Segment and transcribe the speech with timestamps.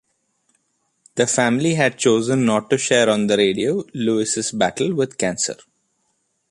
[1.13, 5.57] The family had chosen not to share on the radio Lewis' battle with cancer.